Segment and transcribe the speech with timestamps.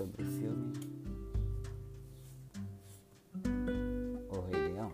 [0.00, 0.72] sobre o filme
[4.30, 4.90] O Rei Leão.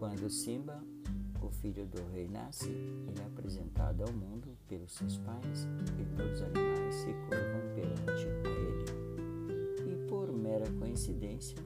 [0.00, 0.82] Quando Simba,
[1.40, 6.40] o filho do rei, nasce, ele é apresentado ao mundo pelos seus pais e todos
[6.40, 9.92] os animais se curvam perante ele.
[9.92, 11.58] E por mera coincidência,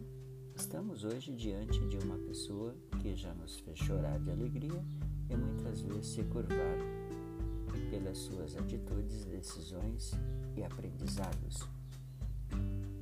[0.55, 4.85] estamos hoje diante de uma pessoa que já nos fez chorar de alegria
[5.31, 7.06] e muitas vezes se curvar
[7.91, 10.13] pelas suas atitudes, decisões
[10.57, 11.67] e aprendizados.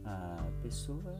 [0.04, 1.16] A pessoa,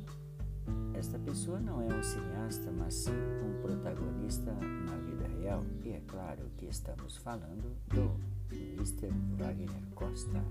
[0.95, 5.65] esta pessoa não é um cineasta, mas sim um protagonista na vida real.
[5.83, 8.19] E é claro que estamos falando do
[8.51, 9.09] Mr.
[9.39, 10.45] Wagner Costa,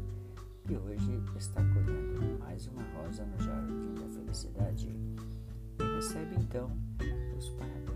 [0.66, 4.90] que hoje está colhendo mais uma rosa no Jardim da Felicidade
[5.80, 6.72] e recebe então
[7.38, 7.93] os parabéns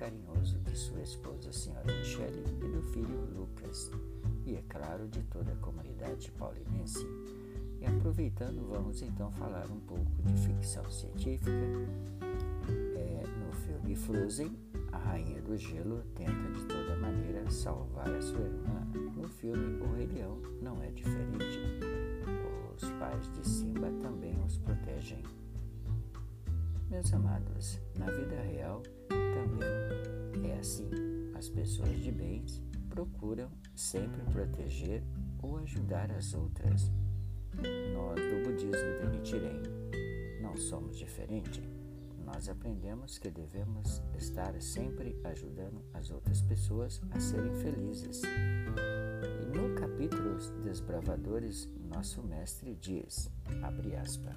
[0.00, 3.90] carinhosos de sua esposa, a senhora Michele, e do filho Lucas
[4.46, 7.06] e, é claro, de toda a comunidade paulinense.
[7.82, 11.50] E aproveitando, vamos então falar um pouco de ficção científica.
[12.96, 14.56] É, no filme Frozen,
[14.90, 18.86] a Rainha do Gelo tenta de toda maneira salvar a sua irmã.
[19.14, 21.60] No filme O Rei Leão não é diferente.
[22.74, 25.22] Os pais de Simba também os protegem.
[26.88, 30.88] Meus amados, na vida real também é assim.
[31.34, 35.02] As pessoas de bens procuram sempre proteger
[35.42, 36.90] ou ajudar as outras.
[37.94, 39.62] Nós, do budismo de Nichiren,
[40.40, 41.62] não somos diferentes.
[42.24, 48.22] Nós aprendemos que devemos estar sempre ajudando as outras pessoas a serem felizes.
[48.22, 53.30] E no capítulo Desbravadores, nosso mestre diz,
[53.62, 54.36] abre aspas,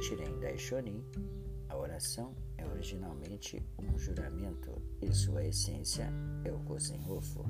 [0.00, 1.04] Nichiren Daishonin,
[1.68, 6.10] a oração é originalmente um juramento e sua essência
[6.42, 7.44] é o Kosenrofo.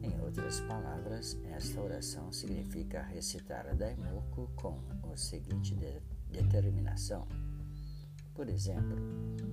[0.00, 4.78] Em outras palavras, esta oração significa recitar a Daimoku com
[5.12, 7.26] a seguinte de determinação.
[8.34, 8.96] Por exemplo,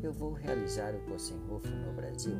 [0.03, 2.37] eu vou realizar o Kosenrofo no Brasil.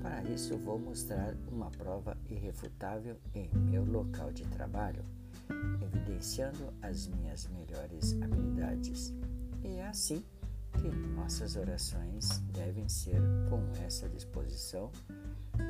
[0.00, 5.04] Para isso, vou mostrar uma prova irrefutável em meu local de trabalho,
[5.82, 9.14] evidenciando as minhas melhores habilidades.
[9.62, 10.24] E é assim
[10.72, 14.90] que nossas orações devem ser com essa disposição.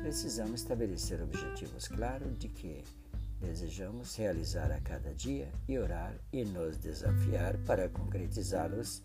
[0.01, 2.83] Precisamos estabelecer objetivos claros de que
[3.39, 9.01] desejamos realizar a cada dia e orar e nos desafiar para concretizá-los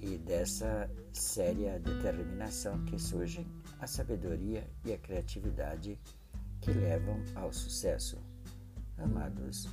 [0.00, 3.46] e dessa séria determinação que surgem
[3.78, 5.98] a sabedoria e a criatividade
[6.60, 8.18] que levam ao sucesso.
[9.02, 9.68] Amados,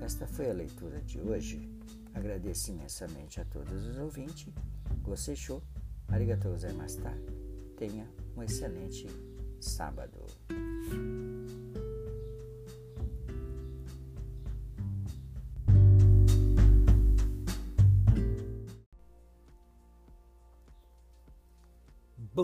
[0.00, 1.68] esta foi a leitura de hoje.
[2.14, 4.52] Agradeço imensamente a todos os ouvintes
[5.02, 5.62] Goseixou,
[6.08, 7.12] arigatou gozaimashita.
[7.76, 9.06] Tenha um excelente
[9.60, 10.18] sábado.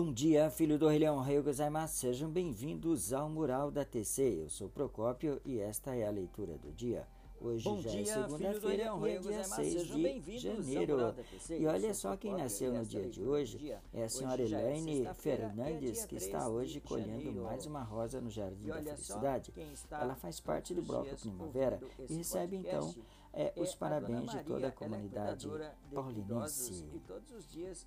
[0.01, 1.97] Bom dia, filho do Rei Leão Rei Gozaimasu.
[1.97, 4.43] Sejam bem-vindos ao Mural da TC.
[4.43, 7.05] Eu sou Procópio e esta é a leitura do dia.
[7.41, 9.87] Hoje Bom já é dia, é segunda-feira e é dia 6
[10.23, 11.15] de janeiro.
[11.49, 13.73] E olha só quem nasceu no dia de hoje.
[13.93, 18.67] É a senhora Elaine é Fernandes, que está hoje colhendo mais uma rosa no Jardim
[18.67, 19.53] da Felicidade.
[19.91, 21.77] Ela faz parte do Bloco Primavera
[22.09, 22.95] e recebe então
[23.33, 25.47] é, os parabéns de toda a comunidade
[25.93, 26.85] paulinense.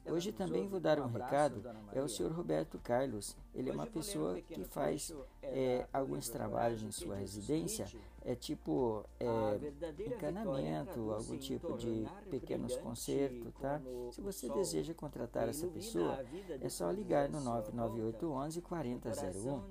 [0.06, 3.36] Hoje também vou dar um recado, é o senhor Roberto Carlos.
[3.54, 5.14] Ele é uma pessoa que faz
[5.52, 7.86] é, alguns trabalhos em sua residência
[8.24, 13.80] é tipo é, encanamento, algum tipo de pequenos concertos, tá?
[14.12, 16.24] Se você deseja contratar essa pessoa,
[16.60, 19.62] é só ligar no 998 11 4001.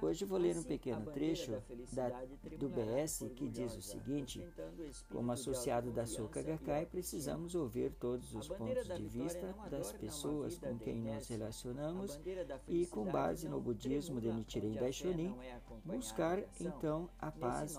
[0.00, 1.52] Hoje vou ler um pequeno trecho
[1.92, 2.08] da,
[2.58, 4.46] do BS que diz o seguinte:
[5.10, 10.78] Como associado da Soca Gakkai, precisamos ouvir todos os pontos de vista das pessoas com
[10.78, 12.18] quem nos relacionamos
[12.66, 15.34] e, com base no budismo de Nichiren Daishonin,
[15.84, 17.78] buscar então a paz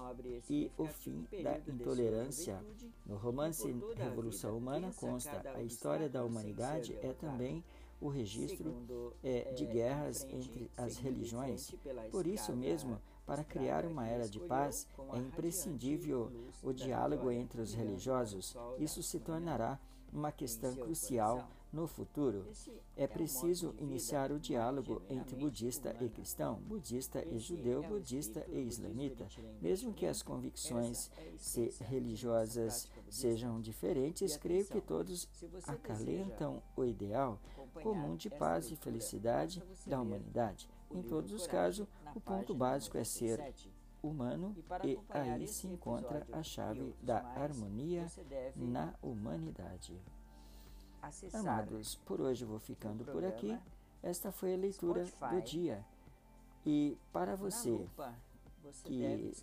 [0.50, 2.64] e o fim da intolerância.
[3.06, 7.64] No romance Revolução Humana consta a história da humanidade é também
[8.04, 8.76] o registro
[9.24, 11.74] é, de guerras entre as religiões.
[12.12, 16.30] Por isso mesmo, para criar uma era de paz, é imprescindível
[16.62, 18.56] o diálogo entre os religiosos.
[18.78, 19.80] Isso se tornará
[20.12, 22.46] uma questão crucial no futuro.
[22.96, 29.28] É preciso iniciar o diálogo entre budista e cristão, budista e judeu, budista e islamita.
[29.60, 31.10] Mesmo que as convicções
[31.82, 35.28] religiosas sejam diferentes, creio que todos
[35.68, 37.40] acalentam o ideal
[37.82, 40.70] comum de paz e felicidade da humanidade.
[40.92, 43.54] Em todos os casos, o ponto básico é ser
[44.04, 48.06] humano e aí se encontra a chave da harmonia
[48.56, 50.00] na humanidade.
[51.34, 53.58] Amados, por hoje vou ficando por aqui.
[54.02, 55.86] Esta foi a leitura do dia.
[56.66, 57.86] E para você
[58.86, 59.34] que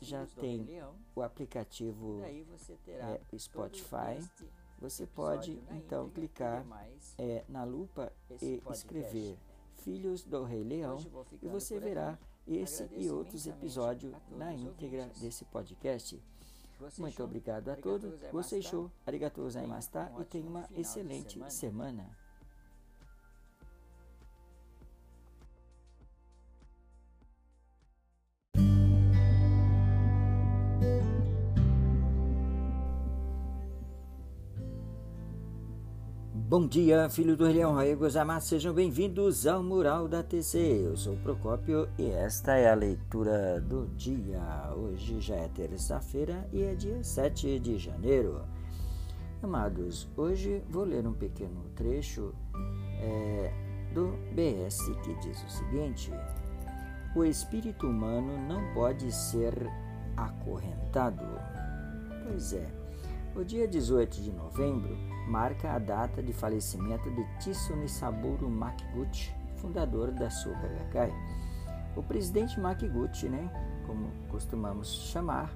[0.00, 0.66] já tem
[1.14, 2.20] o aplicativo
[2.88, 4.18] é, Spotify,
[4.80, 6.66] você pode então clicar
[7.16, 8.12] é, na lupa
[8.42, 9.38] e escrever
[9.76, 10.98] Filhos do Rei Leão.
[11.40, 16.20] E você verá esse e outros episódios na íntegra desse podcast.
[16.98, 18.20] Muito obrigado a todos.
[18.30, 18.90] Gostei show.
[19.06, 22.08] Arigatou gozaimashita e tenha uma excelente semana.
[36.48, 40.86] Bom dia, filho do Leão Raio Gozamar, sejam bem-vindos ao Mural da TC.
[40.86, 44.72] Eu sou o Procópio e esta é a leitura do dia.
[44.74, 48.40] Hoje já é terça-feira e é dia 7 de janeiro.
[49.42, 52.32] Amados, hoje vou ler um pequeno trecho
[52.98, 53.52] é,
[53.92, 56.10] do BS que diz o seguinte:
[57.14, 59.52] O espírito humano não pode ser
[60.16, 61.26] acorrentado.
[62.26, 62.77] Pois é,
[63.38, 64.98] o dia 18 de novembro
[65.28, 71.12] marca a data de falecimento de Tissone Saburo Makiguchi, fundador da Soka Gakkai.
[71.94, 73.48] O presidente Makiguchi, né,
[73.86, 75.54] como costumamos chamar,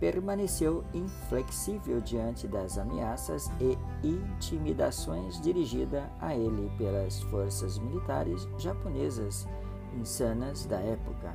[0.00, 9.46] permaneceu inflexível diante das ameaças e intimidações dirigidas a ele pelas forças militares japonesas
[9.94, 11.32] insanas da época.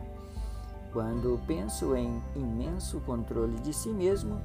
[0.92, 4.42] Quando penso em imenso controle de si mesmo,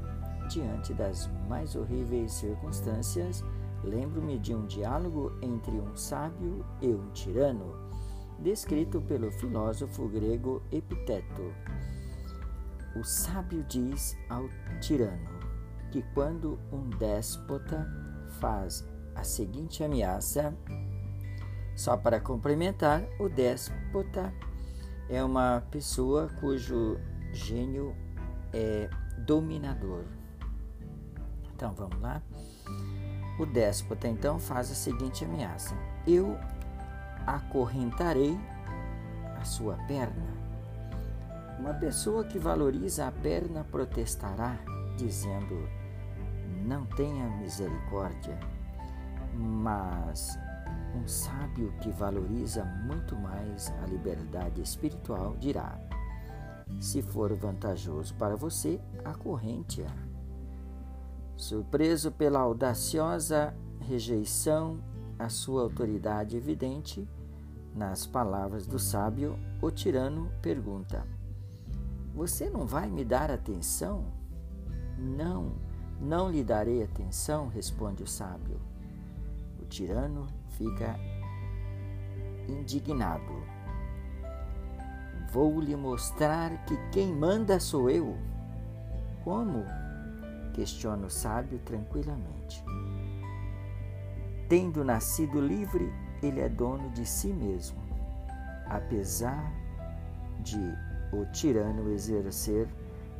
[0.51, 3.45] diante das mais horríveis circunstâncias,
[3.85, 7.73] lembro-me de um diálogo entre um sábio e um tirano,
[8.41, 11.55] descrito pelo filósofo grego Epiteto.
[12.97, 14.49] O sábio diz ao
[14.81, 15.39] tirano
[15.93, 17.89] que quando um déspota
[18.41, 20.53] faz a seguinte ameaça,
[21.77, 24.35] só para complementar, o déspota
[25.09, 26.99] é uma pessoa cujo
[27.33, 27.95] gênio
[28.53, 28.91] é
[29.25, 30.20] dominador.
[31.61, 32.23] Então vamos lá.
[33.39, 35.75] O déspota então faz a seguinte ameaça:
[36.07, 36.39] Eu
[37.27, 38.41] acorrentarei
[39.39, 40.41] a sua perna.
[41.59, 44.57] Uma pessoa que valoriza a perna protestará,
[44.97, 45.69] dizendo:
[46.65, 48.41] Não tenha misericórdia.
[49.35, 50.39] Mas
[50.95, 55.79] um sábio que valoriza muito mais a liberdade espiritual dirá:
[56.81, 60.10] Se for vantajoso para você, acorrente-a.
[61.41, 64.79] Surpreso pela audaciosa rejeição
[65.19, 67.09] à sua autoridade evidente,
[67.75, 71.03] nas palavras do sábio, o tirano pergunta:
[72.15, 74.05] Você não vai me dar atenção?
[74.99, 75.55] Não,
[75.99, 78.61] não lhe darei atenção, responde o sábio.
[79.63, 80.27] O tirano
[80.59, 80.95] fica
[82.47, 83.43] indignado.
[85.33, 88.15] Vou lhe mostrar que quem manda sou eu.
[89.25, 89.80] Como?
[90.53, 92.65] Questiona o sábio tranquilamente.
[94.49, 95.93] Tendo nascido livre,
[96.23, 97.81] ele é dono de si mesmo,
[98.67, 99.53] apesar
[100.41, 100.59] de
[101.13, 102.69] o tirano exercer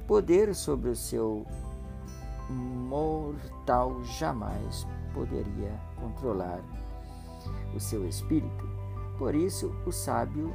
[0.07, 1.47] poder sobre o seu
[2.49, 6.61] mortal jamais poderia controlar
[7.75, 8.69] o seu espírito.
[9.19, 10.53] Por isso, o sábio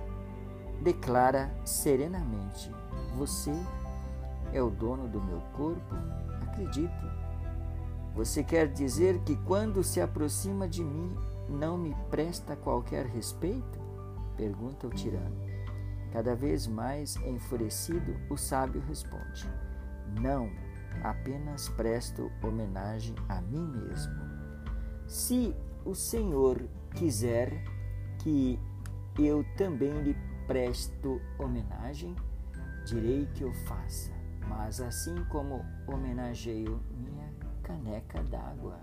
[0.81, 2.71] declara serenamente:
[3.17, 3.53] Você
[4.51, 5.95] é o dono do meu corpo
[6.55, 7.11] acredito.
[8.15, 11.13] Você quer dizer que quando se aproxima de mim
[11.49, 13.79] não me presta qualquer respeito?
[14.37, 15.35] Pergunta o tirano.
[16.13, 19.49] Cada vez mais enfurecido, o sábio responde:
[20.21, 20.49] Não,
[21.03, 24.15] apenas presto homenagem a mim mesmo.
[25.05, 26.63] Se o Senhor
[26.95, 27.51] quiser
[28.19, 28.57] que
[29.19, 30.15] eu também lhe
[30.47, 32.15] presto homenagem,
[32.85, 34.14] direi que o faça
[34.47, 37.29] mas assim como homenageio minha
[37.63, 38.79] caneca d'água.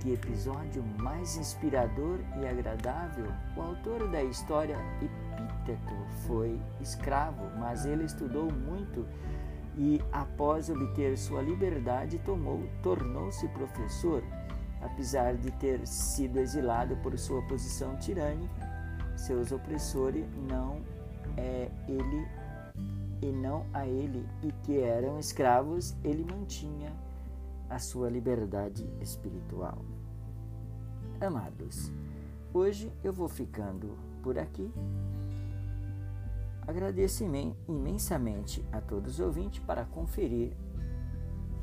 [0.00, 3.26] Que episódio mais inspirador e agradável!
[3.56, 5.94] O autor da história, Epíteto,
[6.26, 9.04] foi escravo, mas ele estudou muito
[9.76, 12.20] e, após obter sua liberdade,
[12.82, 14.22] tornou-se professor.
[14.80, 18.68] Apesar de ter sido exilado por sua posição tirânica,
[19.16, 20.80] seus opressores não
[21.36, 22.26] é, ele
[23.20, 26.92] e não a ele, e que eram escravos, ele mantinha
[27.68, 29.84] a sua liberdade espiritual.
[31.20, 31.90] Amados,
[32.52, 34.72] hoje eu vou ficando por aqui.
[36.66, 37.24] Agradeço
[37.66, 40.52] imensamente a todos os ouvintes para conferir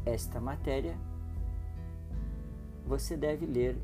[0.05, 0.97] esta matéria.
[2.85, 3.77] Você deve ler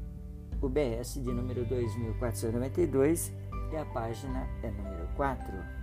[0.61, 3.33] o BS de número 2492
[3.71, 5.80] e a página é número 4.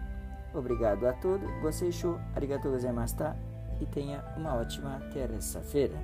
[0.59, 3.37] Obrigado a todos, você show, arigatou gozaimashita
[3.81, 5.95] e tenha uma ótima terça-feira.